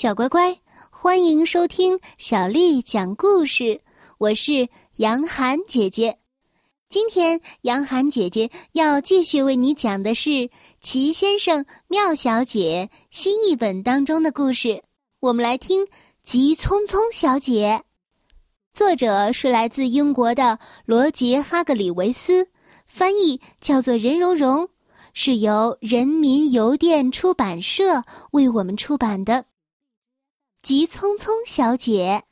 [0.00, 0.58] 小乖乖，
[0.88, 3.78] 欢迎收听小丽讲故事。
[4.16, 6.16] 我是杨涵姐姐。
[6.88, 10.30] 今天，杨涵姐姐要继续为你讲的是
[10.80, 14.82] 《齐先生妙小姐》新译本当中的故事。
[15.20, 15.84] 我们来听
[16.22, 17.82] 《急匆匆小姐》，
[18.72, 22.48] 作者是来自英国的罗杰·哈格里维斯，
[22.86, 24.66] 翻译叫做任蓉蓉，
[25.12, 29.44] 是由人民邮电出版社为我们出版的。
[30.62, 32.24] 急匆匆小姐，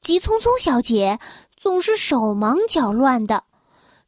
[0.00, 1.20] 急匆匆小姐
[1.56, 3.44] 总是手忙脚乱的，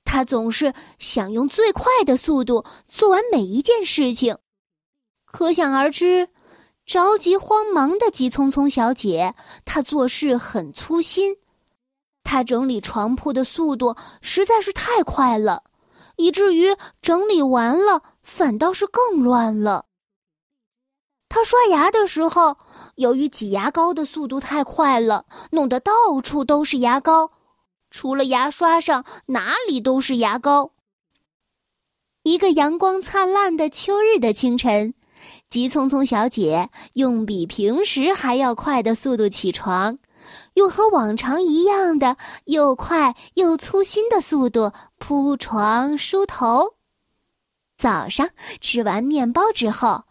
[0.05, 4.39] 她总是想用最快的速度做完每一件事情。
[5.25, 6.29] 可想而知，
[6.85, 11.37] 着急慌忙的急匆匆小姐，她做事很粗心。
[12.25, 15.63] 她整理床铺的速度实在是太快了，
[16.17, 19.87] 以至于整理完了反倒是更乱了。
[21.35, 22.59] 他刷牙的时候，
[22.95, 27.33] 由于挤牙膏的速度太快了，弄得到处都是牙膏，
[27.91, 30.71] 除了牙刷上哪里都是牙膏。
[32.23, 34.95] 一个阳光灿烂的秋日的清晨，
[35.51, 39.99] 急匆匆小姐用比平时还要快的速度起床，
[40.55, 46.77] 用和往常一样的又快又粗心的速度铺床梳头。
[47.77, 50.05] 早上吃完面包之后。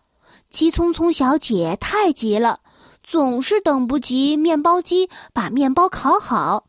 [0.53, 2.59] 急匆匆小姐太急了，
[3.01, 6.67] 总是等不及面包机把面包烤好。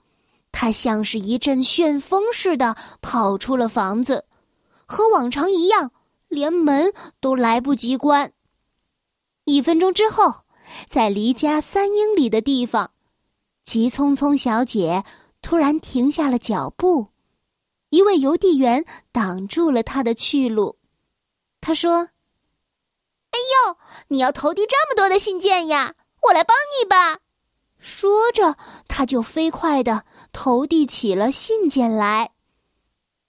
[0.51, 4.25] 她像是一阵旋风似的跑出了房子，
[4.87, 5.93] 和往常一样，
[6.29, 8.33] 连门都来不及关。
[9.45, 10.33] 一分钟之后，
[10.89, 12.93] 在离家三英里的地方，
[13.67, 15.05] 急匆匆小姐
[15.43, 17.09] 突然停下了脚步。
[17.91, 20.79] 一位邮递员挡住了她的去路。
[21.61, 22.09] 他说。
[23.35, 23.77] 哎呦！
[24.07, 25.95] 你要投递这么多的信件呀？
[26.23, 27.19] 我来帮你吧。
[27.81, 32.31] 说着，他就飞快的投递起了信件来。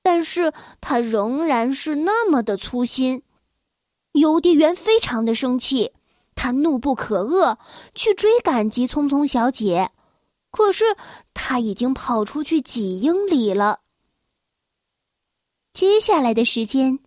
[0.04, 3.24] 但是他仍然是那么的粗心。
[4.12, 5.92] 邮递员非常的生气，
[6.36, 7.58] 他怒不可遏，
[7.96, 9.90] 去追赶急匆匆小姐。
[10.52, 10.86] 可是
[11.34, 13.80] 他已经跑出去几英里了。
[15.74, 17.00] 接下来的时间。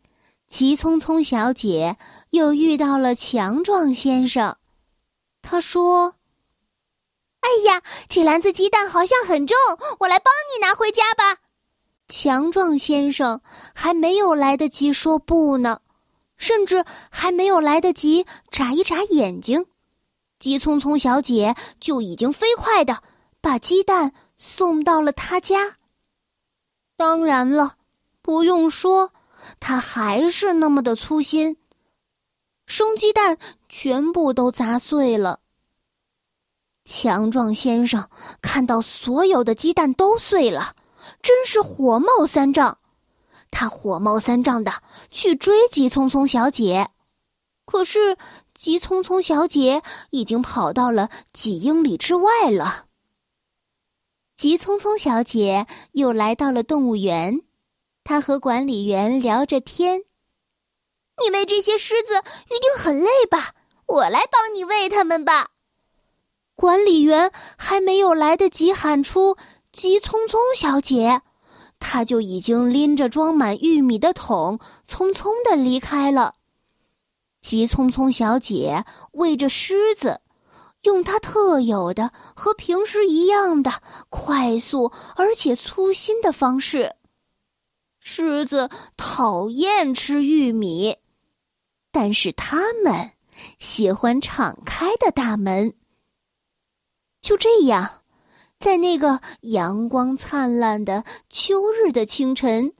[0.49, 1.99] 急匆匆小姐
[2.31, 4.57] 又遇到了强壮先生，
[5.43, 6.15] 他说
[7.41, 9.57] ：“哎呀，这篮子鸡蛋好像很重，
[10.01, 11.37] 我来帮你拿回家吧。”
[12.09, 13.43] 强壮先生
[13.75, 15.83] 还没有来得及说不呢，
[16.39, 19.67] 甚至还没有来得及眨一眨眼睛，
[20.39, 23.03] 急匆匆小姐就已经飞快的
[23.43, 25.77] 把鸡蛋送到了他家。
[26.97, 27.77] 当然了，
[28.23, 29.13] 不用说。
[29.61, 31.57] 他还是那么的粗心，
[32.67, 33.39] 生鸡蛋
[33.69, 35.41] 全部都砸碎了。
[36.85, 38.09] 强壮先生
[38.41, 40.75] 看到所有的鸡蛋都碎了，
[41.21, 42.79] 真是火冒三丈。
[43.51, 46.91] 他火冒三丈的去追急匆匆小姐，
[47.65, 48.17] 可是
[48.55, 52.87] 急匆匆小姐已经跑到了几英里之外了。
[54.37, 57.41] 急匆匆小姐又来到了动物园。
[58.09, 60.05] 他和管理员聊着天。
[61.23, 62.15] 你喂这些狮子
[62.47, 63.55] 一定很累吧？
[63.85, 65.51] 我来帮你喂它们吧。
[66.55, 69.37] 管理员还没有来得及喊出
[69.73, 71.21] “急匆匆小姐”，
[71.79, 74.59] 他就已经拎着装满玉米的桶，
[74.89, 76.37] 匆匆的离开了。
[77.43, 80.23] 急匆匆小姐喂着狮子，
[80.85, 86.95] 用她特有的和平时一样的快速而且粗心的方式。
[88.11, 90.97] 狮子讨厌吃玉米，
[91.93, 93.11] 但是它们
[93.59, 95.75] 喜欢敞开的大门。
[97.21, 98.01] 就这样，
[98.59, 102.73] 在那个阳光灿烂的秋日的清晨，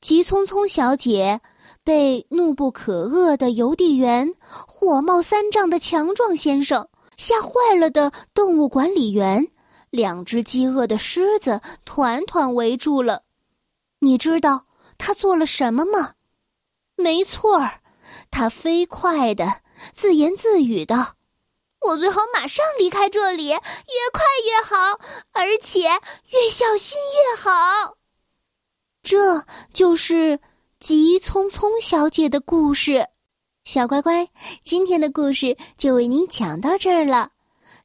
[0.00, 1.40] 急匆匆小姐
[1.84, 4.34] 被怒不可遏的邮递员、
[4.66, 9.46] 火冒三丈的强壮先生、吓坏了的动物管理员、
[9.90, 13.22] 两只饥饿的狮子团团围住了。
[14.00, 14.66] 你知道？
[15.04, 16.12] 他做了什么吗？
[16.94, 17.80] 没错儿，
[18.30, 19.62] 他飞快的
[19.92, 21.16] 自言自语道
[21.82, 23.58] ：“我最好马上离开这里，越
[24.12, 25.00] 快越好，
[25.32, 25.80] 而且
[26.30, 27.96] 越小心越好。”
[29.02, 30.38] 这就是
[30.78, 33.08] 急匆匆小姐的故事。
[33.64, 34.28] 小乖乖，
[34.62, 37.32] 今天的故事就为你讲到这儿了。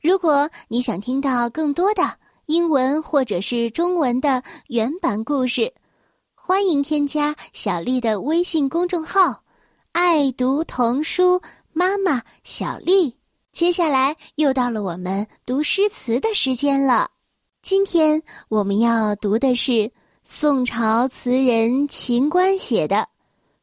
[0.01, 5.73] 如果你想听到更多的英文或者是中文的原版故事，
[6.47, 9.43] 欢迎添加小丽的微信公众号
[9.91, 11.41] “爱读童书
[11.73, 13.17] 妈妈小丽”。
[13.51, 17.11] 接下来又到了我们读诗词的时间了。
[17.61, 19.91] 今天我们要读的是
[20.23, 22.95] 宋朝词人秦观写的《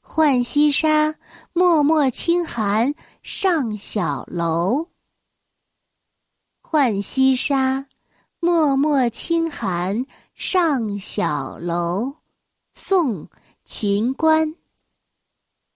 [0.02, 1.08] 浣溪沙·
[1.54, 4.80] 脉脉轻寒上小楼》。
[6.60, 7.78] 《浣溪沙·
[8.40, 10.04] 脉脉轻寒
[10.34, 12.08] 上小楼》，
[12.76, 13.26] 宋·
[13.64, 14.56] 秦观。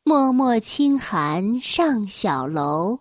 [0.03, 2.99] 脉脉轻寒上小楼。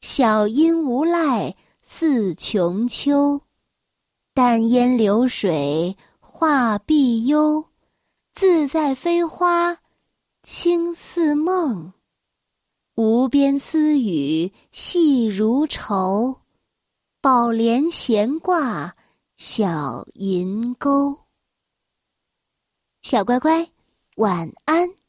[0.00, 3.42] 小阴无赖似穷秋，
[4.34, 7.66] 淡烟流水画碧幽。
[8.34, 9.78] 自在飞花
[10.42, 11.92] 轻似梦，
[12.96, 16.40] 无边丝雨细如愁。
[17.20, 18.96] 宝莲闲挂
[19.36, 21.19] 小银钩。
[23.02, 23.66] 小乖乖，
[24.16, 24.99] 晚安。